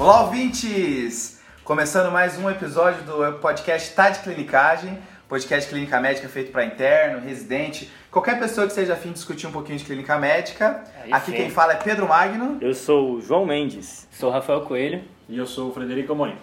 [0.00, 1.42] Olá, ouvintes!
[1.62, 7.20] Começando mais um episódio do podcast Tá de Clinicagem, podcast clínica médica feito para interno,
[7.20, 10.82] residente, qualquer pessoa que seja afim de discutir um pouquinho de clínica médica.
[11.04, 11.36] Aí Aqui sim.
[11.36, 12.56] quem fala é Pedro Magno.
[12.62, 14.08] Eu sou o João Mendes.
[14.10, 15.04] Sou Rafael Coelho.
[15.28, 16.38] E eu sou o Frederico Amorim.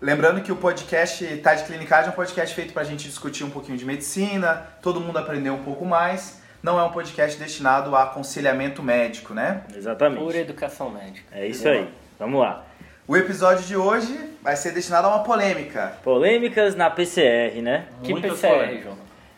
[0.00, 3.50] Lembrando que o podcast Tá de Clinicagem é um podcast feito pra gente discutir um
[3.50, 6.42] pouquinho de medicina, todo mundo aprender um pouco mais.
[6.60, 9.62] Não é um podcast destinado a aconselhamento médico, né?
[9.72, 10.24] Exatamente.
[10.24, 11.24] Pura educação médica.
[11.30, 11.88] É isso aí.
[12.18, 12.65] Vamos lá.
[13.08, 15.92] O episódio de hoje vai ser destinado a uma polêmica.
[16.02, 17.84] Polêmicas na PCR, né?
[18.02, 18.82] Que Muitas PCR.
[18.82, 18.96] João?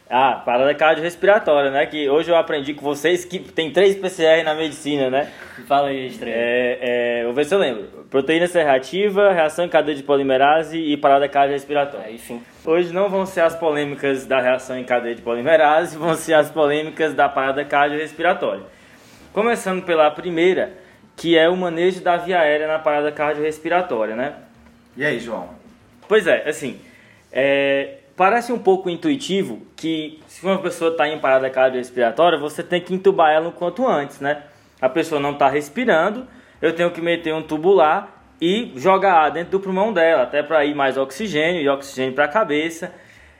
[0.09, 1.85] Ah, parada cardiorrespiratória, né?
[1.85, 5.31] Que hoje eu aprendi com vocês que tem três PCR na medicina, né?
[5.67, 6.35] Fala aí, estreia.
[6.35, 6.79] É,
[7.21, 7.85] é, vou ver se eu lembro.
[8.09, 12.07] Proteína C reativa, reação em cadeia de polimerase e parada cardiorrespiratória.
[12.07, 12.43] Aí sim.
[12.65, 16.51] Hoje não vão ser as polêmicas da reação em cadeia de polimerase, vão ser as
[16.51, 18.63] polêmicas da parada cardiorrespiratória.
[19.35, 20.73] Começando pela primeira,
[21.19, 24.35] que é o manejo da via aérea na parada cardiorrespiratória, né?
[24.97, 25.51] E aí, João?
[26.09, 26.81] Pois é, assim,
[27.33, 32.81] é, parece um pouco intuitivo que se uma pessoa está em parada cardiorrespiratória, você tem
[32.81, 34.43] que entubar ela o quanto antes, né?
[34.81, 36.27] A pessoa não está respirando,
[36.63, 38.09] eu tenho que meter um tubo lá
[38.41, 42.25] e jogar ar dentro do pulmão dela, até para ir mais oxigênio e oxigênio para
[42.27, 42.93] a cabeça.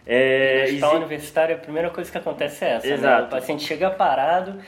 [0.05, 2.87] É, No hospital exi- universitário, a primeira coisa que acontece é essa.
[2.89, 2.95] né?
[2.95, 3.27] Exato.
[3.27, 4.59] O paciente chega parado,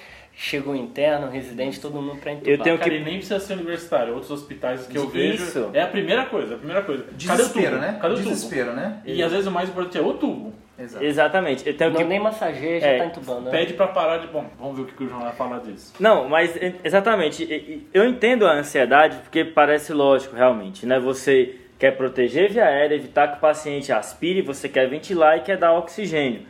[0.43, 2.51] chega o interno, o residente, todo mundo pra entubar.
[2.51, 4.15] Eu tenho Cara, que- nem precisa ser universitário.
[4.15, 5.45] Outros hospitais que eu vejo.
[5.45, 5.71] Isso.
[5.75, 7.03] É a primeira coisa, a primeira coisa.
[7.03, 7.81] Cadê o Desespero, tubo?
[7.83, 7.99] né?
[8.01, 8.29] Cadê o tubo?
[8.31, 9.03] Desespero, né?
[9.05, 10.55] E às vezes o mais importante é o tubo.
[10.79, 11.05] Exato.
[11.05, 13.43] Exatamente, eu tenho Não que nem massageia, já É, tá entubando.
[13.43, 13.51] né?
[13.51, 14.29] Pede pra parar de.
[14.29, 15.93] Bom, vamos ver o que o João vai falar disso.
[16.01, 17.87] Não, mas exatamente.
[17.93, 20.99] Eu entendo a ansiedade porque parece lógico, realmente, né?
[20.99, 25.59] Você quer proteger via aérea, evitar que o paciente aspire, você quer ventilar e quer
[25.59, 26.43] dar oxigênio.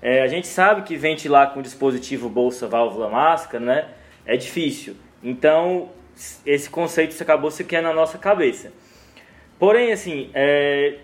[0.00, 3.88] É, a gente sabe que ventilar com dispositivo bolsa, válvula, máscara, né?
[4.24, 4.96] É difícil.
[5.22, 5.90] Então,
[6.44, 8.72] esse conceito acabou se na nossa cabeça.
[9.58, 10.98] Porém, assim, é,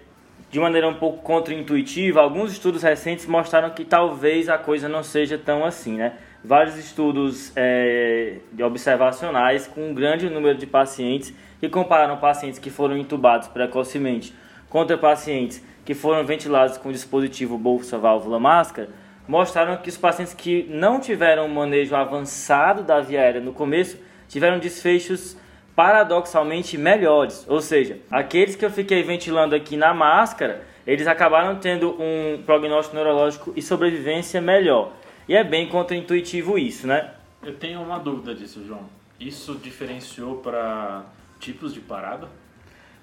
[0.51, 5.39] de maneira um pouco contraintuitiva, alguns estudos recentes mostraram que talvez a coisa não seja
[5.39, 6.19] tão assim, né?
[6.45, 12.97] Vários estudos é, observacionais com um grande número de pacientes que compararam pacientes que foram
[12.97, 14.35] intubados precocemente
[14.73, 18.89] contra pacientes que foram ventilados com dispositivo bolsa, válvula, máscara,
[19.29, 23.99] mostraram que os pacientes que não tiveram um manejo avançado da via aérea no começo
[24.27, 25.37] tiveram desfechos
[25.77, 27.45] paradoxalmente melhores.
[27.51, 32.97] Ou seja, aqueles que eu fiquei ventilando aqui na máscara, eles acabaram tendo um prognóstico
[32.97, 34.95] neurológico e sobrevivência melhor.
[35.29, 37.11] E é bem contraintuitivo isso, né?
[37.43, 38.89] Eu tenho uma dúvida disso, João.
[39.21, 41.05] Isso diferenciou pra
[41.39, 42.27] tipos de parada?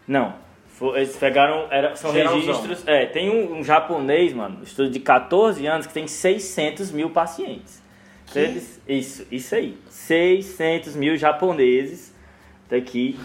[0.08, 0.49] Não.
[0.96, 1.68] Eles pegaram.
[1.70, 2.40] Era, são Geralzão.
[2.40, 2.88] registros.
[2.88, 7.10] É, tem um, um japonês, mano, um estudo de 14 anos que tem 600 mil
[7.10, 7.82] pacientes.
[8.30, 9.76] Então, eles- isso, isso aí.
[9.90, 12.14] 600 mil japoneses.
[12.70, 13.18] Tá aqui.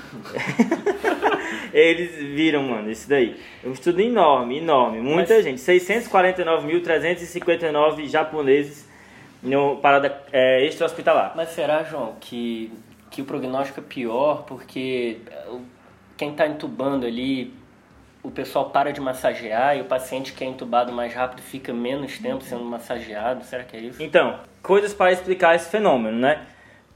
[1.72, 3.36] eles viram, mano, isso daí.
[3.62, 5.00] É um estudo enorme, enorme.
[5.00, 5.60] Muita Mas- gente.
[5.60, 8.88] 649.359 japoneses
[9.42, 11.32] no parada é, extra-hospitalar.
[11.36, 12.72] Mas será, João, que,
[13.10, 15.18] que o prognóstico é pior porque
[16.16, 17.52] quem está entubando ali,
[18.22, 22.18] o pessoal para de massagear e o paciente que é entubado mais rápido fica menos
[22.18, 23.44] tempo sendo massageado?
[23.44, 24.02] Será que é isso?
[24.02, 26.46] Então, coisas para explicar esse fenômeno, né?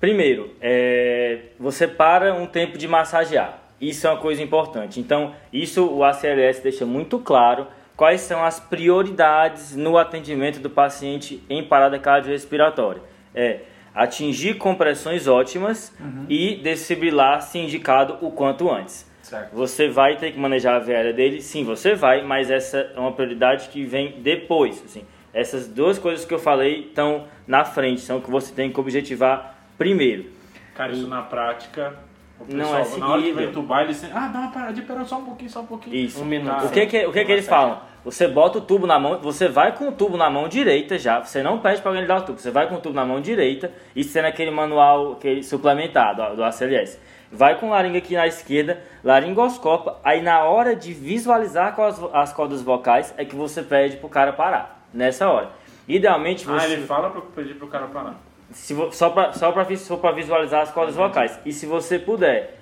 [0.01, 3.59] Primeiro, é, você para um tempo de massagear.
[3.81, 5.01] Isso é uma coisa importante.
[5.01, 11.43] Então, isso o ACLS deixa muito claro quais são as prioridades no atendimento do paciente
[11.51, 13.03] em parada cardiorrespiratória.
[13.35, 13.61] É
[13.95, 15.93] atingir compressões ótimas
[16.29, 19.08] e desfibrilar se indicado o quanto antes.
[19.29, 19.53] Certo.
[19.53, 21.43] Você vai ter que manejar a aérea dele?
[21.43, 24.83] Sim, você vai, mas essa é uma prioridade que vem depois.
[24.83, 25.05] Assim.
[25.35, 29.55] Essas duas coisas que eu falei estão na frente, são que você tem que objetivar
[29.77, 30.31] primeiro.
[30.75, 31.95] Cara, isso na prática.
[32.41, 33.35] O Não é na hora que seguível.
[33.35, 35.97] vai entubar, eles dizem, ah, dá uma paradinha, pera só um pouquinho, só um pouquinho.
[35.97, 36.23] Isso.
[36.23, 36.67] Um minuto.
[36.67, 37.81] O que que, o que, que eles falam?
[38.05, 41.21] Você bota o tubo na mão, você vai com o tubo na mão direita já,
[41.21, 43.21] você não pede para alguém dar o tubo, você vai com o tubo na mão
[43.21, 46.99] direita, isso sendo aquele manual aquele suplementado ó, do ACLS.
[47.31, 52.33] Vai com laringa aqui na esquerda, laringoscopa, aí na hora de visualizar com as, as
[52.33, 55.51] cordas vocais é que você pede pro cara parar, nessa hora.
[55.87, 56.73] Idealmente Ah, você...
[56.73, 58.15] ele fala pra eu pedir pro cara parar.
[58.51, 61.39] Se só para só pra, pra visualizar as cordas vocais.
[61.45, 62.59] E se você puder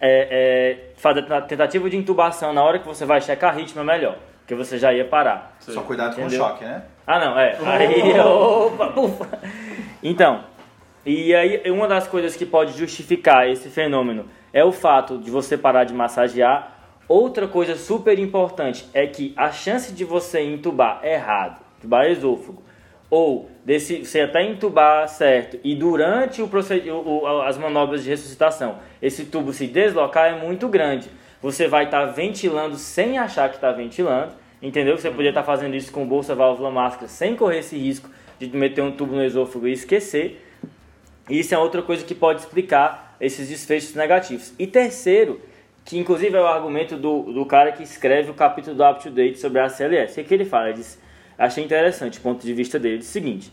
[0.00, 3.84] é, é, fazer a tentativa de intubação na hora que você vai checar ritmo, é
[3.84, 4.16] melhor.
[4.40, 5.56] Porque você já ia parar.
[5.58, 6.38] Só cuidado Entendeu?
[6.38, 6.82] com o choque, né?
[7.06, 7.56] Ah, não, é.
[7.64, 9.28] Aí, opa, ufa.
[10.02, 10.44] Então,
[11.06, 15.56] e aí uma das coisas que pode justificar esse fenômeno é o fato de você
[15.58, 16.72] parar de massagear.
[17.06, 22.62] Outra coisa super importante é que a chance de você entubar errado, entubar esôfago,
[23.10, 29.26] ou desse, você até entubar certo e durante o, o, as manobras de ressuscitação esse
[29.26, 31.08] tubo se deslocar é muito grande.
[31.42, 34.96] Você vai estar tá ventilando sem achar que está ventilando, entendeu?
[34.96, 38.08] Você poderia estar tá fazendo isso com bolsa, válvula, máscara, sem correr esse risco
[38.38, 40.43] de meter um tubo no esôfago e esquecer.
[41.28, 44.52] Isso é outra coisa que pode explicar esses desfechos negativos.
[44.58, 45.40] E terceiro,
[45.84, 49.10] que inclusive é o argumento do, do cara que escreve o capítulo do Up to
[49.10, 50.12] Date sobre a CLS.
[50.12, 50.68] O que, é que ele fala?
[50.68, 51.00] Ele diz,
[51.38, 53.52] achei interessante o ponto de vista dele, é o seguinte,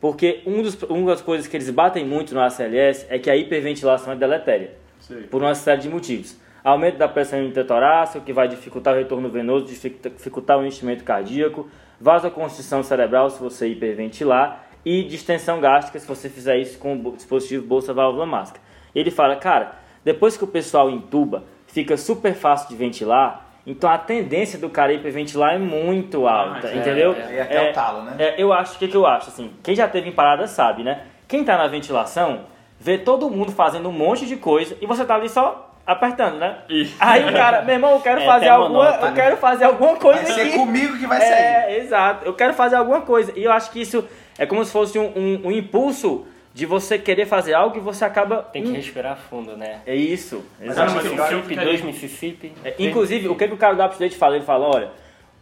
[0.00, 3.36] porque um dos, uma das coisas que eles batem muito no ACLS é que a
[3.36, 5.22] hiperventilação é deletéria, Sim.
[5.30, 6.36] por uma série de motivos.
[6.62, 11.68] Aumento da pressão intertorácica, que vai dificultar o retorno venoso, dificultar o enchimento cardíaco,
[12.00, 17.66] vasoconstrição cerebral se você hiperventilar e distensão gástrica se você fizer isso com o dispositivo
[17.66, 18.62] bolsa válvula máscara.
[18.94, 19.72] Ele fala, cara,
[20.04, 24.92] depois que o pessoal intuba, fica super fácil de ventilar, então a tendência do cara
[24.92, 27.14] hiperventilar é muito alta, ah, entendeu?
[27.14, 28.16] É, é, até é, o talo, né?
[28.18, 30.82] É, eu acho, o que, que eu acho, assim, quem já teve em parada sabe,
[30.82, 31.02] né?
[31.26, 32.46] Quem tá na ventilação,
[32.80, 36.58] vê todo mundo fazendo um monte de coisa e você tá ali só apertando, né?
[37.00, 40.22] Aí o cara, meu irmão, eu quero é, fazer alguma, eu quero fazer alguma coisa
[40.22, 40.50] vai aqui.
[40.50, 41.32] ser comigo que vai sair.
[41.32, 42.24] É, exato.
[42.26, 43.32] Eu quero fazer alguma coisa.
[43.34, 44.04] E eu acho que isso
[44.38, 48.04] é como se fosse um, um, um impulso de você querer fazer algo e você
[48.04, 48.42] acaba.
[48.42, 49.80] Tem que respirar fundo, né?
[49.86, 50.44] É isso.
[50.60, 50.94] Exato.
[50.94, 52.52] Mississippi, dois Mississippi.
[52.64, 54.36] É, inclusive, o que, que o cara do Update fala?
[54.36, 54.90] Ele fala: olha,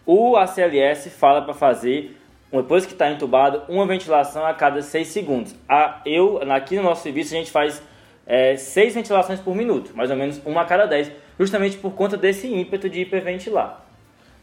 [0.04, 2.16] o ACLS fala para fazer,
[2.52, 5.54] depois que está entubado, uma ventilação a cada 6 segundos.
[5.68, 7.82] A, eu, aqui no nosso serviço, a gente faz
[8.26, 12.16] é, 6 ventilações por minuto, mais ou menos uma a cada 10, justamente por conta
[12.16, 13.85] desse ímpeto de hiperventilar.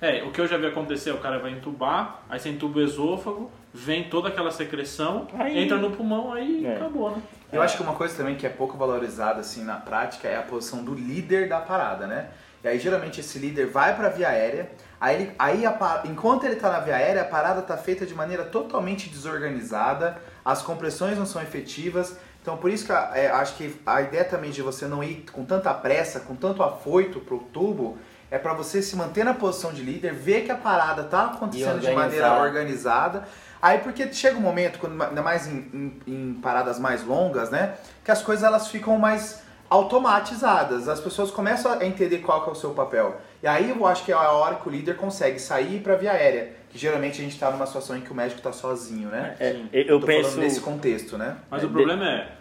[0.03, 2.81] É, o que eu já vi acontecer, o cara vai entubar, aí você entuba o
[2.81, 5.57] esôfago, vem toda aquela secreção, aí...
[5.57, 6.75] entra no pulmão, aí é.
[6.75, 7.21] acabou, né?
[7.53, 10.41] Eu acho que uma coisa também que é pouco valorizada assim na prática é a
[10.41, 12.31] posição do líder da parada, né?
[12.61, 14.69] E aí geralmente esse líder vai para a via aérea,
[14.99, 18.13] aí, ele, aí a, enquanto ele está na via aérea, a parada está feita de
[18.13, 23.73] maneira totalmente desorganizada, as compressões não são efetivas, então por isso que é, acho que
[23.85, 27.97] a ideia também de você não ir com tanta pressa, com tanto afoito pro tubo,
[28.33, 31.79] é para você se manter na posição de líder, ver que a parada tá acontecendo
[31.79, 33.27] de maneira organizada.
[33.61, 37.75] Aí porque chega um momento, quando, ainda mais em, em, em, paradas mais longas, né?
[38.03, 40.89] Que as coisas elas ficam mais automatizadas.
[40.89, 43.21] As pessoas começam a entender qual que é o seu papel.
[43.43, 46.13] E aí eu acho que é a hora que o líder consegue sair para via
[46.13, 46.53] aérea.
[46.71, 49.35] Que geralmente a gente está numa situação em que o médico está sozinho, né?
[49.39, 51.37] É, eu Tô penso nesse contexto, né?
[51.51, 52.31] Mas é, o problema é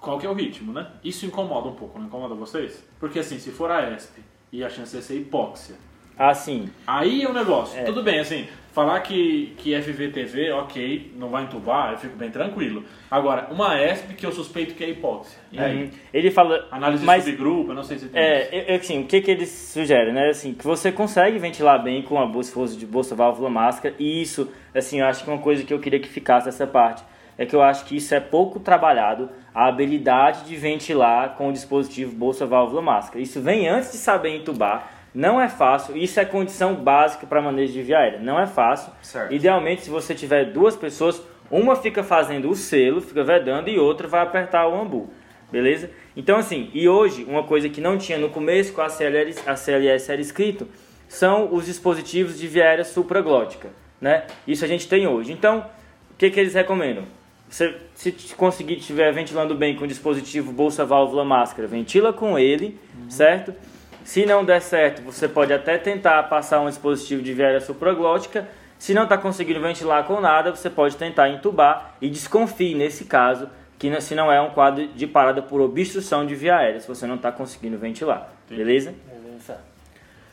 [0.00, 0.86] qual que é o ritmo, né?
[1.02, 2.84] Isso incomoda um pouco, não incomoda vocês?
[3.00, 5.74] Porque assim, se for a ESP e a chance de ser hipóxia.
[6.18, 6.68] Ah, sim.
[6.86, 7.80] Aí é o negócio.
[7.80, 7.84] É.
[7.84, 12.84] Tudo bem, assim, falar que, que FVTV, ok, não vai entubar, eu fico bem tranquilo.
[13.10, 15.38] Agora, uma ESP que eu suspeito que é hipóxia.
[15.50, 15.64] E é.
[15.64, 15.90] aí?
[16.12, 16.68] Ele fala.
[16.70, 18.20] Análise mas, de subgrupo, eu não sei se tem.
[18.20, 20.28] É, assim, o que, que ele sugere, né?
[20.28, 24.52] Assim, que você consegue ventilar bem com a bolsa de bolsa válvula máscara, e isso,
[24.74, 27.02] assim, eu acho que uma coisa que eu queria que ficasse essa parte
[27.38, 31.52] é que eu acho que isso é pouco trabalhado a habilidade de ventilar com o
[31.52, 33.20] dispositivo bolsa válvula máscara.
[33.20, 34.90] Isso vem antes de saber entubar.
[35.14, 38.18] Não é fácil, isso é condição básica para manejo de via aérea.
[38.18, 38.92] Não é fácil.
[39.02, 39.32] Certo.
[39.32, 44.08] Idealmente, se você tiver duas pessoas, uma fica fazendo o selo, fica vedando, e outra
[44.08, 45.10] vai apertar o ambu.
[45.50, 45.90] Beleza?
[46.16, 49.54] Então, assim, e hoje, uma coisa que não tinha no começo, com a CLS, a
[49.54, 50.66] CLS era escrito,
[51.06, 53.68] são os dispositivos de via aérea supraglótica.
[54.00, 54.24] Né?
[54.48, 55.30] Isso a gente tem hoje.
[55.30, 55.66] Então,
[56.10, 57.04] o que, que eles recomendam?
[57.52, 62.80] Você, se conseguir estiver ventilando bem com o dispositivo bolsa válvula máscara, ventila com ele,
[62.98, 63.10] uhum.
[63.10, 63.54] certo?
[64.02, 68.48] Se não der certo, você pode até tentar passar um dispositivo de viária supraglótica.
[68.78, 73.50] Se não está conseguindo ventilar com nada, você pode tentar entubar e desconfie nesse caso
[73.78, 77.06] que se não é um quadro de parada por obstrução de via aérea, se você
[77.06, 78.32] não está conseguindo ventilar.
[78.48, 78.94] Beleza?
[79.06, 79.60] Beleza.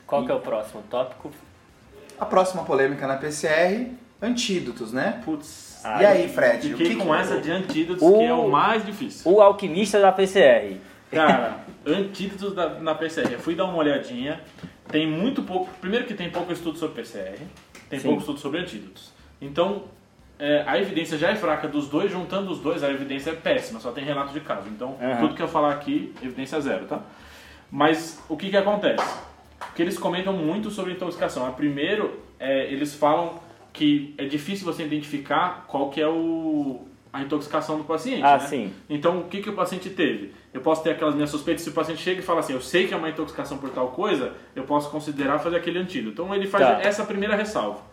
[0.08, 0.26] Qual e...
[0.26, 1.30] que é o próximo tópico?
[2.18, 5.22] A próxima polêmica na PCR, antídotos, né?
[5.24, 5.82] Putz.
[5.84, 6.70] Ah, e aí, Fred?
[6.76, 9.32] Fiquei com essa de antídotos, o, que é o mais difícil.
[9.32, 10.78] O alquimista da PCR.
[11.12, 13.32] Cara, antídotos da, na PCR.
[13.32, 14.42] Eu fui dar uma olhadinha.
[14.90, 15.70] Tem muito pouco.
[15.80, 17.38] Primeiro que tem pouco estudo sobre PCR,
[17.90, 18.08] tem Sim.
[18.08, 19.14] pouco estudo sobre antídotos.
[19.40, 19.84] Então,
[20.38, 23.80] é, a evidência já é fraca dos dois, juntando os dois, a evidência é péssima,
[23.80, 24.68] só tem relato de caso.
[24.68, 25.18] Então, uhum.
[25.20, 27.02] tudo que eu falar aqui, evidência zero, tá?
[27.72, 29.06] Mas o que que acontece?
[29.60, 31.46] Porque eles comentam muito sobre intoxicação.
[31.46, 33.40] A primeiro, é, eles falam
[33.74, 38.24] que é difícil você identificar qual que é o, a intoxicação do paciente.
[38.24, 38.48] Ah, né?
[38.48, 38.74] sim.
[38.90, 40.34] Então, o que, que o paciente teve?
[40.54, 42.88] Eu posso ter aquelas minhas suspeitas, se o paciente chega e fala assim, eu sei
[42.88, 46.14] que é uma intoxicação por tal coisa, eu posso considerar fazer aquele antídoto.
[46.14, 46.82] Então, ele faz tá.
[46.82, 47.89] essa primeira ressalva.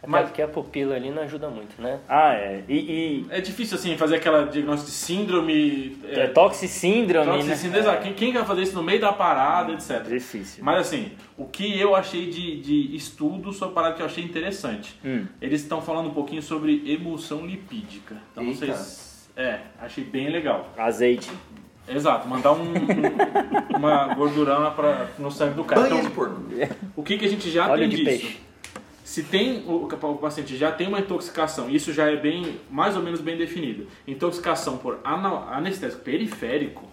[0.00, 1.98] Até Mas- porque a pupila ali não ajuda muito, né?
[2.08, 2.62] Ah, é.
[2.68, 5.98] E, e É difícil, assim, fazer aquela diagnóstico de síndrome...
[6.08, 7.36] é, toxicíndrome, né?
[7.38, 8.02] toxicina, exato.
[8.04, 10.02] Quem, quem vai fazer isso no meio da parada, etc.
[10.08, 10.62] Difícil.
[10.62, 14.22] Mas assim, o que eu achei de, de estudo sobre a parada que eu achei
[14.22, 14.94] interessante.
[15.04, 15.26] Hum.
[15.42, 18.16] Eles estão falando um pouquinho sobre emulsão lipídica.
[18.30, 18.80] Então não sei Eita.
[18.80, 19.08] se...
[19.36, 20.72] É, achei bem legal.
[20.78, 21.28] Azeite.
[21.88, 22.72] Exato, mandar um,
[23.76, 25.82] uma gordurama pra, no sangue do cara.
[25.82, 26.40] Banha Então, de porco.
[26.94, 28.08] o que, que a gente já Óleo tem de disso?
[28.08, 28.38] peixe.
[29.08, 33.02] Se tem o, o paciente já tem uma intoxicação, isso já é bem mais ou
[33.02, 33.86] menos bem definido.
[34.06, 36.86] Intoxicação por anestésico periférico.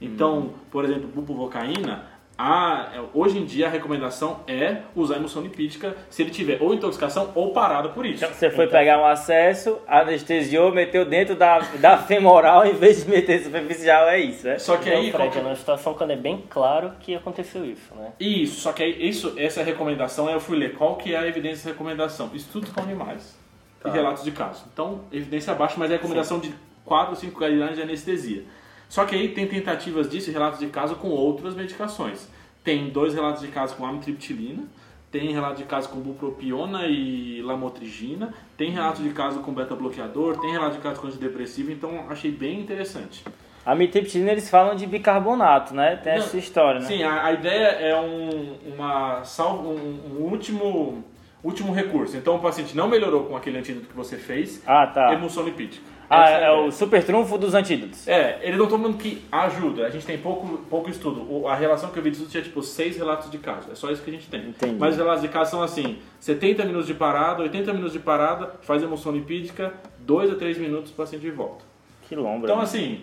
[0.00, 0.50] Então, Hum.
[0.72, 2.04] por exemplo, buprovocaína,
[2.38, 6.72] a, é, hoje em dia a recomendação é usar emulsão lipídica se ele tiver ou
[6.74, 8.24] intoxicação ou parada por isso.
[8.24, 13.10] Então, você foi pegar um acesso, anestesiou, meteu dentro da, da femoral em vez de
[13.10, 14.58] meter superficial, é isso, né?
[14.58, 17.14] Só que Então, aí qual Fred, que- é uma situação quando é bem claro que
[17.14, 18.12] aconteceu isso, né?
[18.18, 21.64] Isso, só que aí isso, essa recomendação, eu fui ler qual que é a evidência
[21.64, 22.30] de recomendação.
[22.34, 23.40] Estudos com animais
[23.80, 23.88] Tá.
[23.88, 24.64] e relatos de caso.
[24.72, 28.44] Então, evidência baixa, mas é a recomendação de 4 ou 5 guidelines de anestesia.
[28.92, 32.28] Só que aí tem tentativas disso e relatos de caso com outras medicações.
[32.62, 34.64] Tem dois relatos de caso com amitriptilina,
[35.10, 40.52] tem relato de caso com bupropiona e lamotrigina, tem relato de caso com beta-bloqueador, tem
[40.52, 43.24] relato de caso com antidepressivo, então achei bem interessante.
[43.64, 45.96] A mitriptilina eles falam de bicarbonato, né?
[45.96, 46.86] Tem Não, essa história, né?
[46.86, 51.02] Sim, a, a ideia é um, uma salvo, um, um último,
[51.42, 52.14] último recurso.
[52.14, 55.14] Então o paciente não melhorou com aquele antídoto que você fez, Ah, tá.
[55.14, 55.91] emulsão lipídica.
[56.14, 56.72] Ah, é, a o ideia.
[56.72, 58.06] super trunfo dos antídotos.
[58.06, 61.26] É, eles não estão falando que ajuda, a gente tem pouco, pouco estudo.
[61.30, 63.74] O- A relação que eu vi de estudo tinha tipo seis relatos de caso, é
[63.74, 64.48] só isso que a gente tem.
[64.48, 64.76] Entendi.
[64.78, 68.54] Mas os relatos de caso são assim: 70 minutos de parada, 80 minutos de parada,
[68.62, 71.64] faz emulsão lipídica, 2 a 3 minutos o paciente volta.
[72.08, 72.44] Que lombra.
[72.44, 72.62] Então, né?
[72.64, 73.00] assim,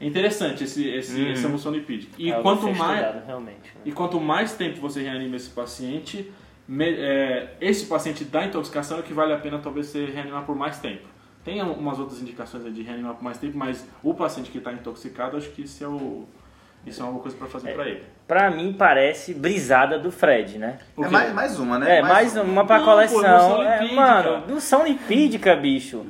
[0.00, 1.32] interessante esse, esse, Uhum.
[1.32, 2.12] essa emulsão lipídica.
[2.18, 3.00] E É quanto mais.
[3.00, 3.56] estudado, realmente.
[3.74, 3.80] né?
[3.84, 6.30] E quanto mais tempo você reanima esse paciente,
[6.68, 10.54] me- é, esse paciente da intoxicação é que vale a pena talvez você reanimar por
[10.56, 11.10] mais tempo.
[11.44, 14.72] Tem um- umas outras indicações de reanimar por mais tempo, mas o paciente que está
[14.72, 16.24] intoxicado, acho que isso é, o,
[16.86, 18.04] isso é uma coisa para fazer para ele.
[18.28, 20.78] Pra mim parece brisada do Fred, né?
[20.96, 21.98] É mais, mais uma, né?
[21.98, 23.24] É, mais uma pra Não, pô, coleção.
[23.24, 26.06] emulsão É, mano, emulsão lipídica, bicho.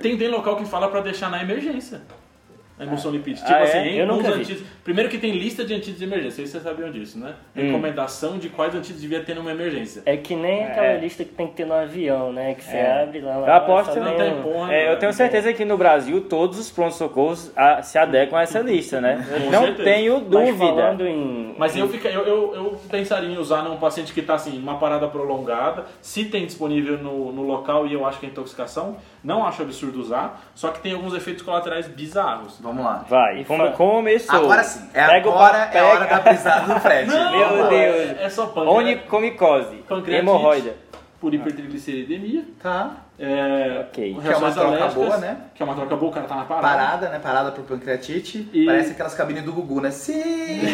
[0.00, 2.02] Tem, tem local que fala para deixar na emergência.
[2.78, 3.46] A emulsão lipídica.
[3.46, 3.64] Tipo Ah, é?
[3.64, 4.64] assim, em Eu nunca vi.
[4.82, 7.34] Primeiro que tem lista de antídotos de emergência, vocês sabiam disso, né?
[7.56, 7.62] Hum.
[7.66, 10.02] Recomendação de quais antídotos devia ter numa emergência.
[10.06, 10.98] É que nem aquela É.
[10.98, 12.54] lista que tem que ter no avião, né?
[12.54, 13.02] Que você É.
[13.02, 13.36] abre lá.
[13.36, 14.72] lá Eu aposto não tem porra.
[14.72, 18.60] É, eu tenho certeza que no Brasil todos os prontos-socorros ah, se adequam a essa
[18.60, 19.24] lista, né?
[19.50, 19.84] Não certeza.
[19.84, 20.56] tenho Mas dúvida.
[20.58, 21.54] falando em.
[21.58, 24.78] Mas eu, fica, eu, eu, eu pensaria em usar num paciente que está assim, uma
[24.78, 29.46] parada prolongada, se tem disponível no, no local e eu acho que é intoxicação, não
[29.46, 32.58] acho absurdo usar, só que tem alguns efeitos colaterais bizarros.
[32.60, 33.04] Vamos lá.
[33.08, 34.34] Vai, E fa- começou.
[34.36, 34.88] Agora sim.
[34.94, 37.08] É Pega agora pa- é a hora pega- da brisada do Fred.
[37.10, 37.68] Não, Meu Vamos lá.
[37.68, 37.96] Deus.
[37.96, 40.74] É, é só pâncreas Onicomicose, pancreatite hemorroida.
[41.20, 42.92] por hipertrigliceridemia, Tá.
[43.18, 45.36] é, Que é uma troca boa, né?
[45.54, 46.66] Que é uma troca boa, o cara tá na parada.
[46.68, 47.18] Parada, né?
[47.18, 48.48] Parada por pancreatite.
[48.52, 49.90] E- Parece aquelas cabines do Gugu, né?
[49.90, 50.62] Sim!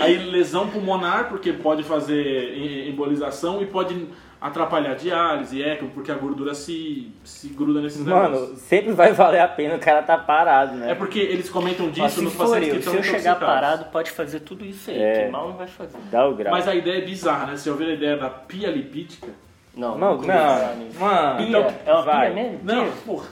[0.00, 4.08] Aí lesão pulmonar, porque pode fazer em- embolização e pode
[4.42, 8.40] atrapalhar diálise, ECMO, porque a gordura se, se gruda nesses negócios.
[8.40, 10.90] Mano, sempre vai valer a pena o cara tá parado, né?
[10.90, 13.84] É porque eles comentam disso se nos pacientes que eu, estão se eu chegar parado,
[13.86, 15.24] pode fazer tudo isso aí, É.
[15.24, 15.96] que mal não vai fazer.
[16.10, 16.52] Dá o grau.
[16.52, 17.56] Mas a ideia é bizarra, né?
[17.56, 19.28] Você ouviu a ideia da pia lipídica?
[19.74, 21.00] Não, Não, não, nisso.
[21.00, 21.36] mano.
[21.38, 21.48] Pia?
[21.48, 22.32] Então, é uma vai.
[22.32, 22.60] pia mesmo?
[22.62, 23.26] Não, porra.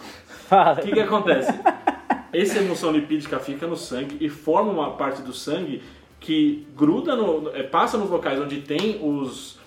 [0.49, 0.79] Fala.
[0.79, 1.53] O que, que acontece?
[2.33, 5.83] Essa emulsão lipídica fica no sangue e forma uma parte do sangue
[6.19, 7.51] que gruda no.
[7.55, 9.60] é, passa nos locais onde tem os,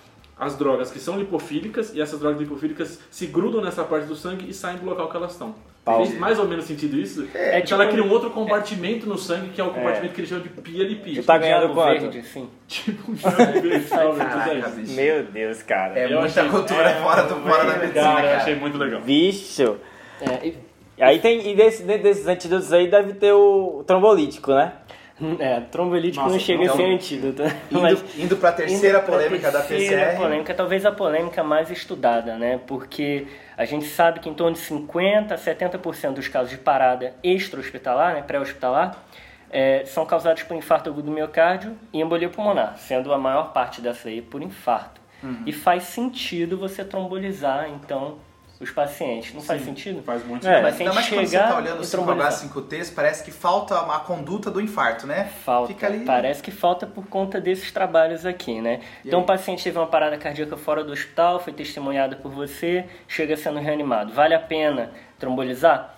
[0.44, 4.50] as drogas que são lipofílicas e essas drogas lipofílicas se grudam nessa parte do sangue
[4.50, 5.56] e saem do local que elas estão.
[5.98, 7.28] Fez mais ou menos sentido isso?
[7.36, 10.22] É então ela tipo- cria um outro compartimento no sangue que é o compartimento que
[10.22, 11.22] eles chamam de pia lipídica.
[11.24, 12.00] Tu tá ganhando quanto?
[12.02, 12.50] verde, assim.
[12.68, 14.94] Tipo um verde, talvez, Caraca, é bicho.
[14.94, 16.00] Meu Deus, cara.
[16.00, 18.38] É Eu muita achei- cultura é, fora, do, fora da medicina, Cara, eu cara.
[18.38, 19.02] achei muito legal.
[19.02, 19.76] Bicho.
[20.22, 20.58] É, e-
[21.02, 24.74] Aí tem, e desse, dentro desses antídotos aí deve ter o trombolítico, né?
[25.40, 27.44] É, trombolítico Nossa, não chega então, a ser antídoto.
[27.72, 30.18] Indo, mas- indo pra terceira Indo pra polêmica da terceira PCR.
[30.18, 32.60] polêmica, talvez a polêmica mais estudada, né?
[32.68, 33.28] Porque
[33.58, 38.14] a gente sabe que em torno de 50% a 70% dos casos de parada extra-hospitalar,
[38.16, 39.04] né, pré-hospitalar,
[39.52, 43.82] é, são causados por infarto agudo do miocárdio e embolia pulmonar, sendo a maior parte
[43.82, 45.00] dessa aí por infarto.
[45.22, 45.44] Uhum.
[45.46, 48.18] E faz sentido você trombolizar, então,
[48.60, 49.34] os pacientes.
[49.34, 50.04] Não faz Sim, sentido?
[50.04, 50.50] Faz muito É.
[50.50, 50.64] sentido.
[50.64, 52.32] Mas Ainda mais quando você chegar tá olhando e o trombolizar.
[52.32, 55.30] 5H5T, parece que falta a conduta do infarto, né?
[55.44, 55.68] Falta.
[55.74, 56.06] Fica ali.
[56.06, 58.80] Parece que falta por conta desses trabalhos aqui, né?
[59.04, 59.24] E então aí?
[59.24, 63.60] o paciente teve uma parada cardíaca fora do hospital, foi testemunhado por você, chega sendo
[63.60, 64.14] reanimado.
[64.14, 65.96] Vale a pena trombolizar?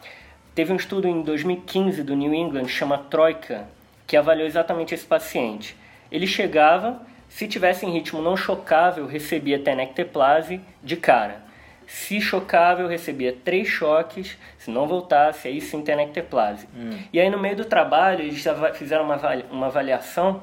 [0.55, 3.67] Teve um estudo em 2015 do New England, chama Troika,
[4.07, 5.75] que avaliou exatamente esse paciente.
[6.11, 11.43] Ele chegava, Se tivesse em ritmo não chocável, recebia tenecteplase de cara.
[11.87, 14.37] Se chocável, recebia três choques.
[14.57, 16.67] Se não voltasse, aí sim tenecteplase.
[16.75, 16.97] Hum.
[17.13, 19.15] E aí no meio do trabalho, eles fizeram uma,
[19.51, 20.41] uma avaliação,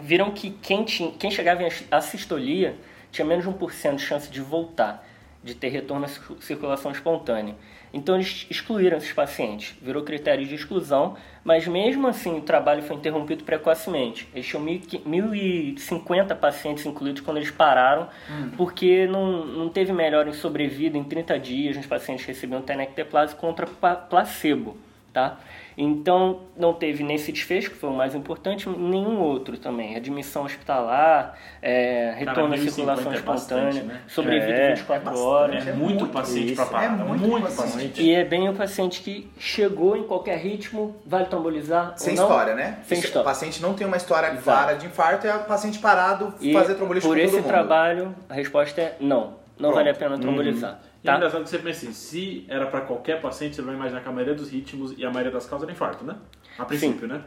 [0.00, 2.74] viram que quem, tinha, quem chegava em assistolia
[3.10, 5.06] tinha menos de 1% de chance de voltar,
[5.42, 7.54] de ter retorno à circu- circulação espontânea.
[7.98, 12.94] Então eles excluíram esses pacientes, virou critério de exclusão, mas mesmo assim o trabalho foi
[12.94, 14.28] interrompido precocemente.
[14.32, 18.08] Eles tinham 1.050 pacientes incluídos quando eles pararam,
[18.56, 23.66] porque não, não teve melhora em sobrevida em 30 dias nos pacientes recebiam tenecteplase contra
[23.66, 24.76] placebo,
[25.18, 25.36] tá?
[25.80, 29.94] Então, não teve nesse desfecho, que foi o mais importante, nenhum outro também.
[29.94, 34.00] Admissão hospitalar, é, retorno à 1050 circulação é espontânea, bastante, né?
[34.08, 35.66] sobrevida É, 24 é horas.
[35.66, 37.00] É É muito, muito paciente pra parada.
[37.02, 37.72] É muito muito, paciente.
[37.72, 38.02] paciente.
[38.02, 42.24] E é bem o paciente que chegou em qualquer ritmo, vale trombolizar Sem ou não.
[42.28, 42.78] história, né?
[42.82, 43.20] Sem história.
[43.20, 44.42] O paciente não tem uma história Exato.
[44.42, 47.50] clara de infarto, é o paciente parado E fazer trombolítico por esse todo mundo.
[47.52, 49.38] trabalho, a resposta é não.
[49.56, 49.74] Não Pronto.
[49.76, 50.80] vale a pena trombolizar.
[50.84, 51.16] E Tá?
[51.16, 54.12] engraçado que você pensa assim, se era pra qualquer paciente, você vai imaginar que a
[54.12, 56.16] maioria dos ritmos e a maioria das causas era infarto, né?
[56.58, 57.22] A princípio, né?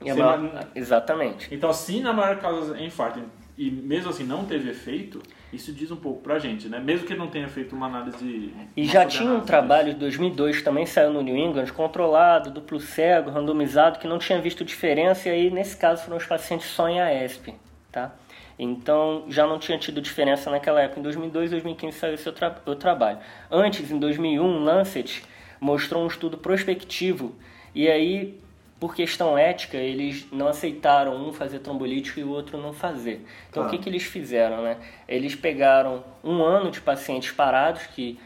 [0.00, 1.54] A Você maior- Exatamente.
[1.54, 3.20] Então, se na maior causa é infarto
[3.56, 6.78] e mesmo assim não teve efeito, isso diz um pouco pra gente, né?
[6.78, 8.52] Mesmo que ele não tenha feito uma análise...
[8.76, 12.50] E uma já tinha um trabalho de 2002 que também saiu no New England, controlado,
[12.50, 16.66] duplo cego, randomizado, que não tinha visto diferença, e aí nesse caso foram os pacientes
[16.68, 17.54] só em AESP,
[17.90, 18.12] tá?
[18.58, 21.00] Então já não tinha tido diferença naquela época.
[21.00, 23.18] Em 2002 e 2015 saiu esse tra o trabalho.
[23.50, 25.22] Antes, em 2001, Lancet
[25.60, 27.34] mostrou um estudo prospectivo,
[27.74, 28.38] e aí,
[28.80, 33.26] por questão ética, eles não aceitaram um fazer trombolítico e o outro não fazer.
[33.50, 33.70] Então o Ah.
[33.70, 34.76] que, que eles fizeram, né?
[35.08, 38.18] Eles pegaram um ano de pacientes parados que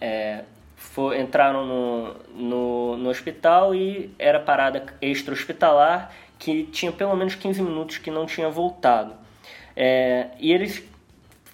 [0.00, 0.44] é,
[0.76, 7.62] fo- entraram no, no, no hospital e era parada extra-hospitalar que tinha pelo menos 15
[7.62, 9.14] minutos que não tinha voltado.
[9.76, 10.82] É, e eles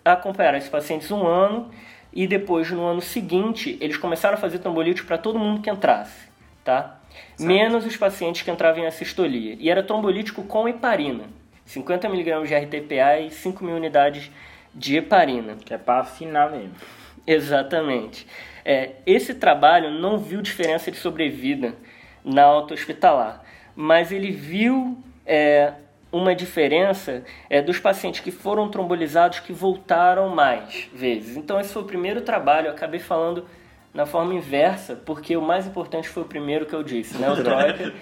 [0.04, 1.70] acompanharam esses pacientes um ano
[2.12, 6.28] e depois, no ano seguinte, eles começaram a fazer trombolítico para todo mundo que entrasse,
[6.62, 7.00] tá?
[7.38, 9.56] Menos os pacientes que entravam em assistolia.
[9.58, 11.24] E era trombolítico com heparina.
[11.68, 14.30] 50mg de RTPA e 5 mil unidades
[14.74, 15.56] de heparina.
[15.64, 16.74] Que é pra afinar mesmo.
[17.26, 18.26] Exatamente.
[18.64, 21.74] É, esse trabalho não viu diferença de sobrevida
[22.24, 23.42] na alta hospitalar,
[23.74, 25.72] mas ele viu é,
[26.12, 31.36] uma diferença é, dos pacientes que foram trombolizados que voltaram mais vezes.
[31.36, 33.46] Então esse foi o primeiro trabalho, eu acabei falando
[33.94, 37.36] na forma inversa, porque o mais importante foi o primeiro que eu disse, né, o
[37.44, 37.92] Troika,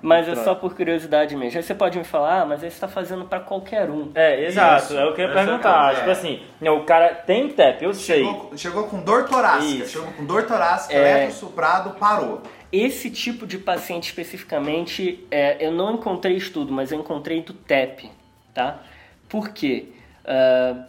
[0.00, 1.58] mas é só por curiosidade mesmo.
[1.58, 4.12] Aí você pode me falar, ah, mas aí você está fazendo para qualquer um.
[4.14, 4.84] É, exato.
[4.84, 4.96] Isso.
[4.96, 5.84] É o que eu ia Essa é perguntar.
[5.86, 6.12] coisa, tipo é.
[6.12, 8.24] assim, o cara tem TEP, eu sei.
[8.24, 9.88] Chegou, chegou com dor torácica, Isso.
[9.98, 11.10] chegou com dor torácica, É.
[11.22, 12.42] eletrosuprado, parou.
[12.72, 18.10] Esse tipo de paciente especificamente, é, eu não encontrei estudo, mas eu encontrei do TEP,
[18.54, 18.82] tá?
[19.28, 19.88] Por quê?
[20.24, 20.86] Ah,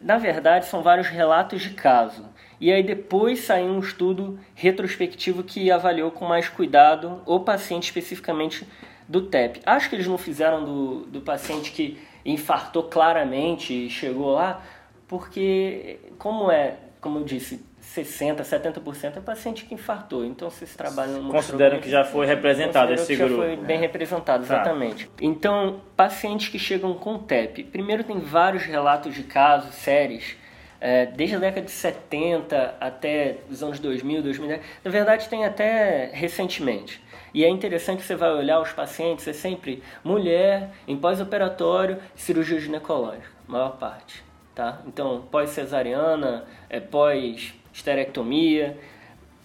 [0.00, 2.28] na verdade, são vários relatos de caso.
[2.60, 8.66] E aí depois saiu um estudo retrospectivo que avaliou com mais cuidado o paciente especificamente
[9.08, 9.60] do TEP.
[9.64, 14.62] Acho que eles não fizeram do, do paciente que infartou claramente e chegou lá,
[15.08, 20.24] porque como é, como eu disse, 60, 70% é paciente que infartou.
[20.24, 23.42] Então, não mostrou Consideram que já foi representado esse que já grupo.
[23.42, 24.54] foi bem representado, Tá.
[24.54, 25.10] exatamente.
[25.20, 27.62] Então, pacientes que chegam com TEP.
[27.64, 30.34] Primeiro, tem vários relatos de casos, séries,
[30.80, 34.62] é, desde a década de 70 até os anos 2000, 2010.
[34.82, 37.04] Na verdade, tem até recentemente.
[37.34, 42.58] E é interessante que você vai olhar os pacientes, é sempre mulher, em pós-operatório, cirurgia
[42.58, 44.24] ginecológica, maior parte.
[44.54, 44.80] Tá?
[44.86, 48.78] Então, pós-cesariana, é, pós-esterectomia.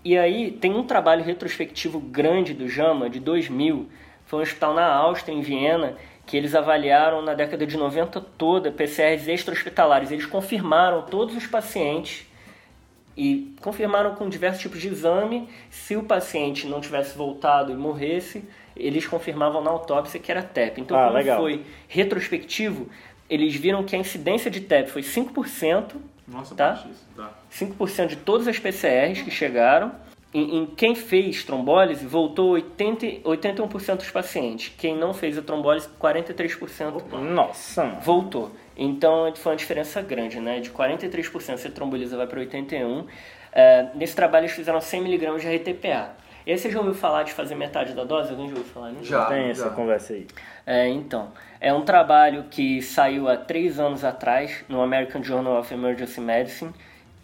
[0.06, 3.89] E aí, tem um trabalho retrospectivo grande do JAMA, de 2000,
[4.26, 5.95] foi um hospital na Áustria, em Viena,
[6.28, 10.12] que eles avaliaram na década de 90 toda PCRs extra-hospitalares.
[10.12, 12.28] Eles confirmaram todos os pacientes
[13.17, 15.50] e confirmaram com diversos tipos de exame.
[15.72, 20.80] Se o paciente não tivesse voltado e morresse, eles confirmavam na autópsia que era TEP.
[20.80, 21.41] Então, Ah, como legal.
[21.41, 22.88] foi retrospectivo,
[23.30, 25.96] eles viram que a incidência de TEP foi 5%,
[26.28, 26.70] Nossa, Tá?
[26.72, 27.06] baixo isso.
[27.15, 27.32] Tá.
[27.52, 29.92] 5% de todas as PCRs que chegaram.
[30.32, 34.72] Em, em quem fez trombólise, voltou 80, 81% dos pacientes.
[34.78, 37.02] Quem não fez a trombólise, 43%
[37.34, 38.00] Nossa, mano.
[38.02, 38.52] voltou.
[38.78, 40.60] Então foi uma diferença grande, né?
[40.60, 43.06] De 43% você tromboliza vai para 81%.
[43.52, 46.12] É, nesse trabalho eles fizeram 100mg de RTPA.
[46.46, 48.30] E aí você já ouviu falar de fazer metade da dose?
[48.30, 49.06] Alguém já ouviu falar nisso?
[49.06, 49.26] Já.
[49.26, 50.28] Tem essa conversa aí.
[50.65, 55.74] É, então, é um trabalho que saiu há três anos atrás no American Journal of
[55.74, 56.72] Emergency Medicine,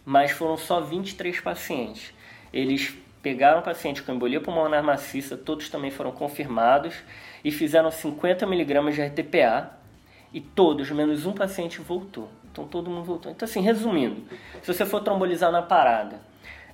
[0.05, 2.13] mas foram só 23 pacientes.
[2.51, 2.93] Eles
[3.23, 6.95] pegaram paciente com embolia pulmonar maciça, todos também foram confirmados,
[7.43, 9.71] e fizeram 50 miligramas de RTPA,
[10.33, 12.29] E todos, menos um paciente, voltou.
[12.51, 13.31] Então todo mundo voltou.
[13.31, 14.21] Então, assim, resumindo,
[14.61, 16.19] se você for trombolizar na parada,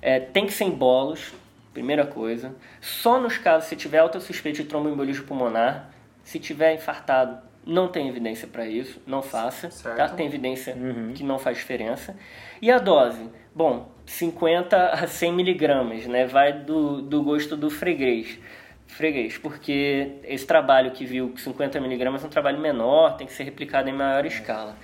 [0.00, 1.32] é, tem que ser em bolos,
[1.72, 2.52] primeira coisa.
[2.80, 5.90] Só nos casos se tiver alta suspeita de tromboembolismo pulmonar,
[6.24, 10.08] se tiver infartado, não tem evidência para isso, não faça, tá?
[10.08, 10.76] Tem evidência
[11.14, 12.16] que não faz diferença.
[12.60, 13.30] E a dose?
[13.54, 16.26] Bom, 50 a 100 miligramas, né?
[16.26, 18.38] Vai do, do gosto do freguês.
[18.86, 23.32] Freguês, porque esse trabalho que viu que 50 miligramas é um trabalho menor, tem que
[23.32, 24.76] ser replicado em maior escala,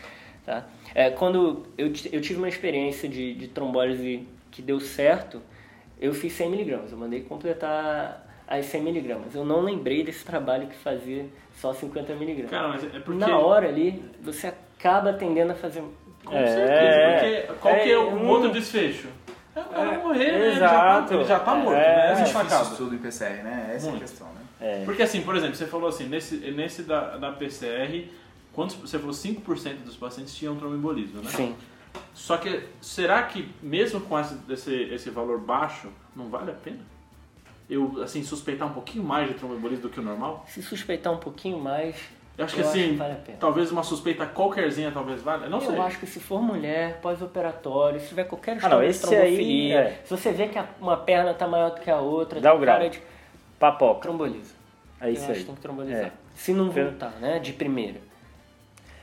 [0.46, 0.66] tá?
[0.94, 5.42] É, quando eu, eu tive uma experiência de, de trombólise que deu certo,
[6.00, 9.34] eu fiz 100 miligramas, eu mandei completar as 100 miligramas.
[9.34, 12.50] Eu não lembrei desse trabalho que fazia só 50 miligramas.
[12.50, 13.18] Cara, mas é porque...
[13.20, 15.82] Na hora ali, você acaba tendendo a fazer.
[16.24, 19.08] Com É, certeza, porque qual que é o é, um- outro desfecho?
[19.54, 20.38] É o cara morrer, né?
[20.46, 21.08] Ele já exato.
[21.08, 21.86] tá, ele já tá morto, É, né?
[22.08, 22.62] É Essa é a difícil sacada.
[22.64, 23.70] isso tudo em PCR, né?
[23.74, 24.02] Essa é a Muito.
[24.02, 24.40] questão, né?
[24.60, 24.84] É.
[24.84, 28.08] Porque assim, por exemplo, você falou assim, nesse, nesse da, da PCR,
[28.52, 31.30] quantos, você falou 5% dos pacientes tinham tromboembolismo, né?
[31.30, 31.56] Sim.
[32.14, 36.80] Só que, será que mesmo com esse, esse, esse valor baixo, não vale a pena?
[37.68, 40.44] Eu, assim, suspeitar um pouquinho mais de tromboembolismo do que o normal?
[40.48, 41.96] Se suspeitar um pouquinho mais,
[42.38, 43.38] Eu acho que Eu acho assim, que vale a pena.
[43.38, 45.48] talvez uma suspeita qualquerzinha talvez valha.
[45.48, 45.78] Não eu sei.
[45.80, 50.00] acho que se for mulher, pós-operatório, se tiver qualquer Ah, não, de esse aí, é.
[50.04, 52.76] se você vê que uma perna tá maior do que a outra, Dá o grau.
[52.78, 53.02] cara de
[53.58, 54.00] Papoca.
[54.02, 54.54] tromboliza.
[55.00, 55.38] É eu isso acho aí.
[55.40, 56.04] que tem que trombolizar.
[56.06, 56.12] É.
[56.34, 58.00] Se não voltar, né, de primeira.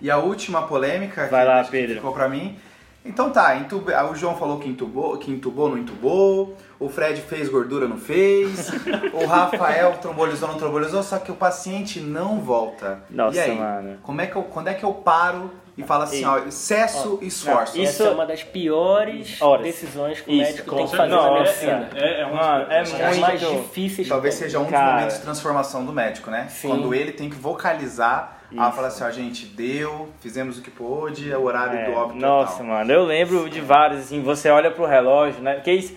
[0.02, 1.96] E a última polêmica Vai que, lá, que Pedro.
[1.96, 2.58] ficou pra mim.
[3.06, 3.56] Então tá,
[3.96, 6.58] ah, o João falou que entubou, que entubou, não entubou.
[6.80, 8.70] O Fred fez gordura, não fez.
[9.14, 11.04] o Rafael trombolizou, não trombolizou.
[11.04, 13.00] Só que o paciente não volta.
[13.10, 13.98] Nossa, e aí, mano.
[14.02, 17.20] Como é que eu, quando é que eu paro e falo assim, E- ó, excesso
[17.22, 17.78] e esforço?
[17.80, 19.64] Isso- Essa é uma das piores Horas.
[19.66, 21.90] decisões que o Isso, médico tem que fazer na medicina.
[21.94, 25.22] É, é, é uma Mano, é muito- mais difíceis Talvez seja um dos momentos de
[25.22, 26.48] transformação do médico, né?
[26.50, 26.70] Sim.
[26.70, 28.72] Quando ele tem que vocalizar, Isso.
[28.76, 32.20] falar assim, ó, gente, deu, fizemos o que pôde, é o horário É, do óbito
[32.20, 32.68] nossa, total.
[32.68, 35.56] mano, eu lembro de vários, assim, você olha pro relógio, né?
[35.56, 35.94] Porque isso-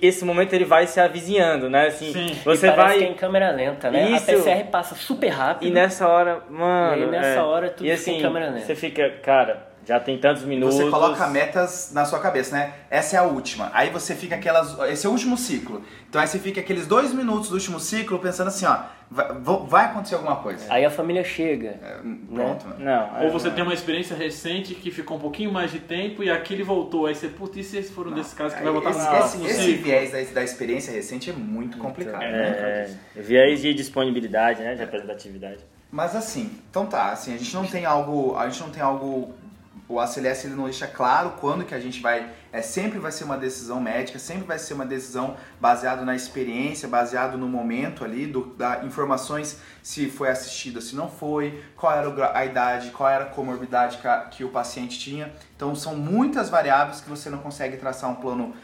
[0.00, 1.88] esse momento ele vai se avizinhando, né?
[1.88, 2.38] Assim, Sim.
[2.44, 2.98] você e vai.
[2.98, 4.10] que é em câmera lenta, né?
[4.10, 4.30] Isso.
[4.30, 5.68] A PCR passa super rápido.
[5.68, 7.00] E nessa hora, mano.
[7.00, 8.66] E aí, nessa é, hora, tudo e fica em assim, câmera lenta.
[8.66, 10.76] Você fica, cara, já tem tantos minutos.
[10.76, 12.72] Você coloca metas na sua cabeça, né?
[12.90, 13.70] Essa é a última.
[13.72, 14.78] Aí você fica aquelas.
[14.90, 15.82] Esse é o último ciclo.
[16.08, 18.76] Então aí você fica aqueles dois minutos do último ciclo pensando assim, ó,
[19.10, 19.26] vai,
[19.66, 20.64] vai acontecer alguma coisa.
[20.68, 21.78] Aí a família chega.
[21.82, 21.98] É,
[22.32, 22.76] pronto, né?
[22.78, 23.56] Não, Ou você mano.
[23.56, 27.06] tem uma experiência recente que ficou um pouquinho mais de tempo e aquele voltou.
[27.06, 29.46] Aí você, putz, e se esse for um desses casos que vai voltar esse, no
[29.46, 32.88] esse, esse viés da, da experiência recente é muito complicado, né?
[33.16, 34.74] É, viés de disponibilidade, né?
[34.74, 35.58] De representatividade.
[35.90, 38.36] Mas assim, então tá, assim, a gente não tem algo.
[38.36, 39.34] A gente não tem algo.
[39.90, 42.30] O ACLS ele não deixa claro quando que a gente vai.
[42.52, 46.88] É, sempre vai ser uma decisão médica, sempre vai ser uma decisão baseada na experiência,
[46.88, 52.38] baseado no momento ali, do, da informações se foi assistida, se não foi, qual era
[52.38, 55.32] a idade, qual era a comorbidade que, a- que o paciente tinha.
[55.56, 58.54] Então são muitas variáveis que você não consegue traçar um plano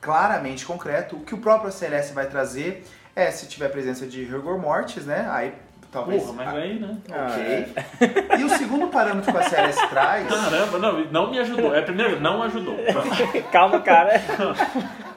[0.00, 1.14] claramente concreto.
[1.16, 5.28] O que o próprio ACLS vai trazer é se tiver presença de rigor mortis, né?
[5.30, 5.54] Aí
[5.92, 6.22] talvez.
[6.24, 6.96] Porra, mas aí, né?
[7.08, 7.74] Ok.
[8.40, 11.72] E o segundo parâmetro que a CLS traz, Caramba, não, não me ajudou.
[11.74, 12.76] É, primeiro, não ajudou.
[13.52, 14.20] Calma, cara.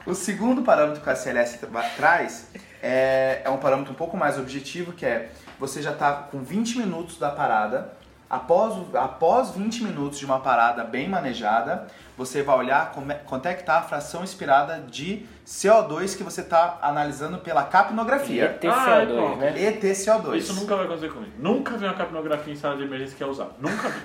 [0.06, 2.50] o segundo parâmetro que a CLS tra- traz
[2.82, 6.78] é, é um parâmetro um pouco mais objetivo, que é você já está com 20
[6.78, 7.92] minutos da parada,
[8.28, 11.86] após, após 20 minutos de uma parada bem manejada,
[12.16, 16.24] você vai olhar como é- quanto é que está a fração inspirada de CO2 que
[16.24, 18.58] você está analisando pela capnografia.
[18.60, 19.36] ETCO2, Ah, pronto.
[19.38, 19.54] né?
[19.56, 20.34] ETCO2.
[20.36, 21.32] Isso nunca vai acontecer comigo.
[21.38, 23.50] Nunca vi uma capnografia em sala de emergência que é usada.
[23.58, 24.00] Nunca vi.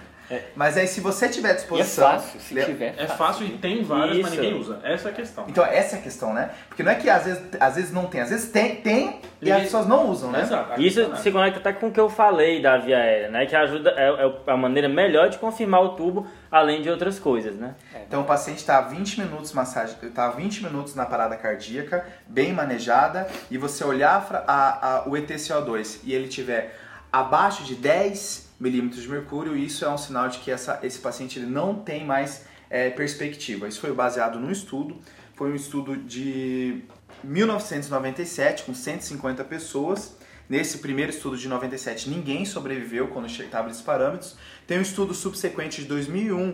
[0.56, 2.10] Mas aí se você tiver à E é disposição...
[2.12, 2.96] fácil, se tiver.
[2.98, 4.42] É fácil e tem várias, mas Isso.
[4.42, 4.80] ninguém usa.
[4.84, 5.46] Essa é a questão.
[5.50, 6.52] Então essa é a questão, né?
[6.70, 9.46] Porque não é que às vezes, às vezes não tem, às vezes tem, tem e
[9.46, 10.42] Ninguém- as pessoas não usam, né?
[10.42, 10.82] Exato.
[10.82, 13.46] Isso é- se conecta até com o que eu falei da via aérea, né?
[13.46, 17.56] Que ajuda, é, é a maneira melhor de confirmar o tubo, além de outras coisas,
[17.56, 17.76] né?
[18.08, 23.28] Então o paciente está 20 minutos massagem, tá 20 minutos na parada cardíaca, bem manejada,
[23.50, 26.76] e você olhar a a- a- o ETCO2 e ele tiver
[27.12, 31.40] abaixo de 10 milímetros de mercúrio, isso é um sinal de que essa, esse paciente
[31.40, 33.68] ele não tem mais é, perspectiva.
[33.68, 35.00] Isso foi baseado num estudo,
[35.34, 36.84] foi um estudo de
[37.24, 40.16] 1997 com 150 pessoas.
[40.48, 44.38] Nesse primeiro estudo de 97, ninguém sobreviveu quando estava esses parâmetros.
[44.68, 46.54] Tem um estudo subsequente de 2001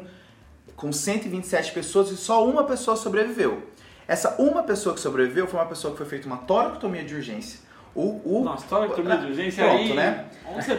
[0.78, 3.68] com 127 pessoas e só uma pessoa sobreviveu.
[4.08, 7.67] Essa uma pessoa que sobreviveu foi uma pessoa que foi feita uma toracotomia de urgência.
[7.98, 9.94] O, o, Nossa, história que de urgência Pronto, aí.
[9.96, 10.26] né?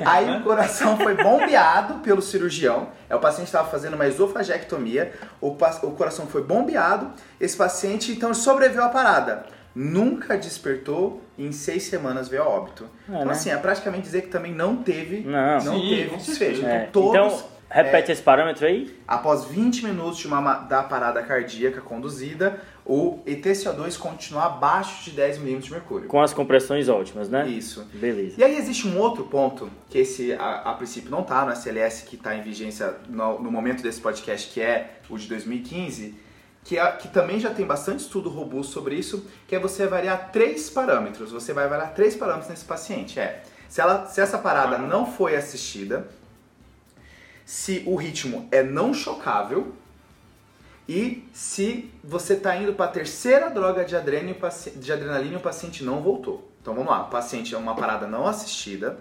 [0.07, 0.39] Aí né?
[0.39, 2.91] o coração foi bombeado pelo cirurgião.
[3.11, 5.13] É, o paciente estava fazendo uma esofagectomia.
[5.41, 7.11] O, o coração foi bombeado.
[7.41, 9.47] Esse paciente então sobreviveu à parada.
[9.75, 12.85] nunca despertou e em seis semanas veio a óbito.
[13.09, 13.33] É, então, né?
[13.33, 15.61] assim, é praticamente dizer que também não teve, Não.
[15.61, 16.61] Sim, teve desfecho.
[16.61, 16.67] certeza.
[16.69, 18.97] É, Então, todos, Então, repete esse parâmetro aí.
[19.07, 25.11] após 20 minutos de uma, ma- da parada cardíaca conduzida, o ETCO2 continua abaixo de
[25.11, 26.09] 10 milímetros de mercúrio.
[26.09, 27.47] Com as compressões ótimas, né?
[27.47, 27.87] Isso.
[27.93, 28.37] Beleza.
[28.39, 32.05] E aí existe um outro ponto, que esse a, a princípio não está no SLS,
[32.05, 36.15] que está em vigência no, no momento desse podcast, que é o de 2015,
[36.65, 40.31] que, é- que também já tem bastante estudo robusto sobre isso, que é você variar
[40.33, 41.31] três parâmetros.
[41.31, 43.21] Você vai variar três parâmetros nesse paciente.
[43.21, 46.09] É, se, ela, se essa parada não foi assistida,
[47.45, 49.75] se o ritmo é não chocável
[50.89, 54.93] e se você está indo para a terceira droga de, adrenalina, e o paci- de
[54.93, 56.51] adrenalina e o paciente não voltou.
[56.63, 58.99] Então vamos lá, o paciente é uma parada não assistida,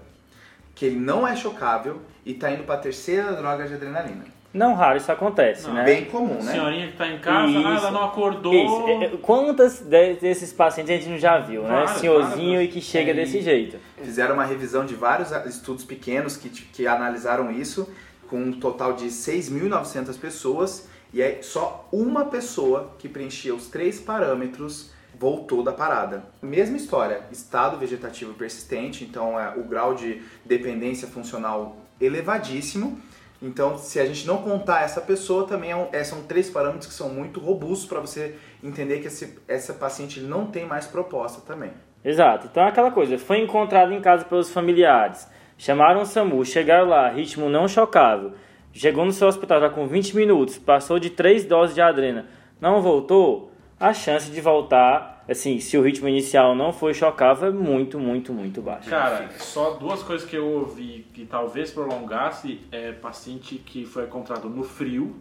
[0.75, 4.25] que ele não é chocável e está indo para a terceira droga de adrenalina.
[4.53, 5.83] Não raro isso acontece, Não, né?
[5.83, 6.51] Bem comum, né?
[6.53, 7.85] Senhorinha que tá em casa, ah, Isso.
[7.85, 8.53] ela não acordou.
[8.53, 8.87] Isso.
[8.87, 11.69] É, é, Quantas de- desses pacientes a gente não já viu, né?
[11.69, 12.63] Várias, Senhorzinho várias.
[12.63, 13.77] e que chega É, desse jeito.
[14.01, 17.89] Fizeram uma revisão de vários estudos pequenos que, que analisaram isso,
[18.29, 23.99] com um total de 6.900 pessoas, e é só uma pessoa que preenchia os três
[23.99, 26.23] parâmetros voltou da parada.
[26.41, 32.99] Mesma história, estado vegetativo persistente, então é o grau de dependência funcional elevadíssimo.
[33.41, 36.87] Então, se a gente não contar essa pessoa, também é um- é- são três parâmetros
[36.87, 41.41] que são muito robustos para você entender que esse, essa paciente não tem mais proposta
[41.41, 41.71] também.
[42.03, 42.47] Exato.
[42.49, 47.09] Então é aquela coisa, foi encontrado em casa pelos familiares, chamaram o SAMU, chegaram lá,
[47.09, 48.33] ritmo não chocável,
[48.73, 52.25] chegou no seu hospital já com 20 minutos, passou de 3 doses de adrena,
[52.59, 57.51] não voltou, a chance de voltar, assim, se o ritmo inicial não foi chocável, é
[57.51, 58.89] muito, muito, muito baixa.
[58.89, 64.49] Cara, só duas coisas que eu ouvi que talvez prolongasse é paciente que foi encontrado
[64.49, 65.15] no frio.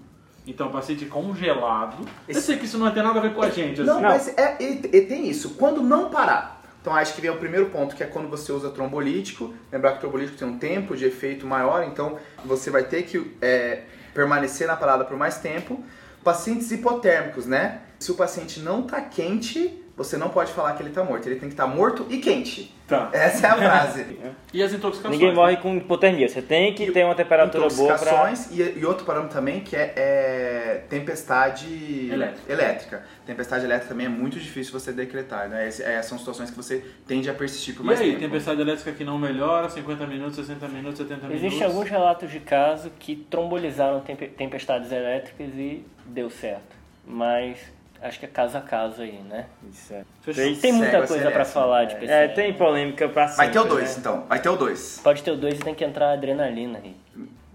[0.46, 2.06] Então, paciente congelado.
[2.28, 3.82] Eu sei que isso não tem nada a ver com a gente.
[3.82, 4.32] Não, assim.
[4.36, 5.54] mas é, e, e tem isso.
[5.56, 6.55] Quando não parar.
[6.86, 9.52] Então acho que vem o primeiro ponto, que é quando você usa trombolítico.
[9.72, 13.36] Lembrar que o trombolítico tem um tempo de efeito maior, então você vai ter que
[13.42, 13.82] é,
[14.14, 15.82] permanecer na parada por mais tempo.
[16.22, 17.80] Pacientes hipotérmicos, né?
[17.98, 21.26] Se o paciente não tá quente, você não pode falar que ele tá morto.
[21.26, 22.74] Ele tem que estar morto e quente.
[22.86, 23.08] Tá.
[23.12, 24.18] Essa é a frase.
[24.52, 25.18] E as intoxicações?
[25.18, 27.94] Ninguém morre com hipotermia, você tem que ter uma temperatura boa.
[27.94, 32.52] Intoxicações e, e outro parâmetro também que é, é tempestade Elétrica.
[32.52, 33.02] elétrica.
[33.26, 35.66] Tempestade elétrica também é muito difícil você decretar, né?
[35.66, 38.20] Esse- é, são situações que você tende a persistir por E mais aí, tempo.
[38.20, 41.42] tempestade elétrica que não melhora, 50 minutos, 60 minutos, 70 minutos.
[41.44, 46.76] Existem alguns relatos de caso que trombolizaram tempe- tempestades elétricas e deu certo.
[47.04, 47.58] Mas
[48.02, 49.46] acho que é caso a caso aí, né?
[49.72, 50.04] Isso é.
[50.24, 52.34] Três- Tem muita o coisa SLS, pra falar de É, PCR.
[52.34, 53.94] tem polêmica pra sempre, Vai ter o 2, né?
[53.98, 54.24] então.
[54.28, 55.00] Vai ter o 2.
[55.02, 56.96] Pode ter o 2 e tem que entrar adrenalina aí.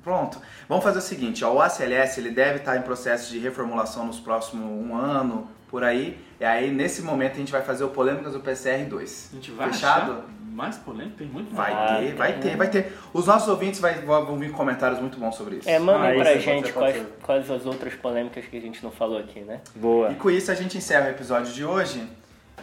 [0.03, 0.39] Pronto.
[0.67, 4.19] Vamos fazer o seguinte, ó, o ACLS ele deve estar em processo de reformulação nos
[4.19, 6.17] próximos um ano, por aí.
[6.39, 9.29] E aí, nesse momento, a gente vai fazer o Polêmicas do PCR 2.
[9.31, 10.11] A gente vai Fechado?
[10.13, 10.21] achar
[10.61, 11.17] mais polêmico?
[11.17, 12.93] Tem muito Vai Ah, ter, vai tem, ter, vai ter.
[13.13, 15.69] Os nossos ouvintes vai, vão vir comentários muito bons sobre isso.
[15.69, 17.07] É, mandem Ah, pra isso, gente pode ser, quais, ser.
[17.23, 19.59] quais as outras polêmicas que a gente não falou aqui, né?
[19.75, 20.11] Boa.
[20.11, 22.03] E com isso a gente encerra o episódio de hoje.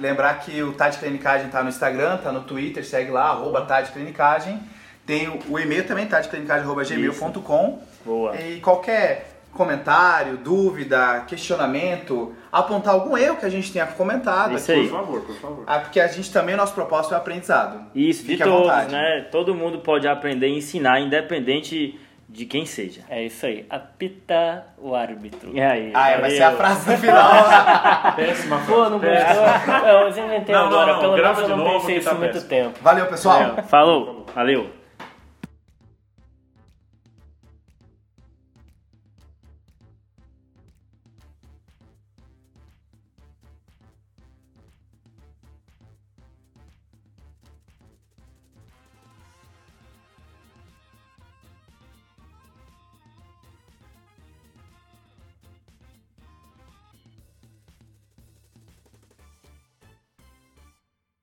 [0.00, 3.90] Lembrar que o Tade Clinicagem tá no Instagram, tá no Twitter, segue lá, arroba Tade
[3.90, 4.60] Clinicagem.
[5.04, 7.82] Tem o, o e-mail também, tadeclinicagem.gmail.com.
[8.04, 8.36] Boa.
[8.40, 14.80] E qualquer comentário, dúvida, questionamento, apontar algum erro que a gente tenha comentado Isso aqui.
[14.80, 14.88] aí.
[14.88, 15.64] Por favor, por favor.
[15.66, 17.84] Ah, porque a gente também, nosso propósito é aprendizado.
[17.94, 18.92] Isso, de Fique à todos, vontade.
[18.92, 19.26] né?
[19.30, 23.00] Todo mundo pode aprender e ensinar, independente de quem seja.
[23.08, 23.66] É isso aí.
[23.70, 25.50] Apita o árbitro.
[25.54, 25.90] E aí?
[25.94, 26.58] Ah, é, vai ser a valeu.
[26.58, 27.32] frase no final.
[28.16, 29.88] Péssima Pô, não gostou?
[29.88, 30.92] Eu inventei Não, não, agora.
[30.92, 32.78] não, Pelo grava menos eu de não pensei que isso tá há muito tempo.
[32.82, 33.56] Valeu, pessoal.
[33.68, 34.77] Falou, valeu.